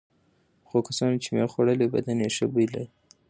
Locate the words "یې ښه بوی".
2.23-2.67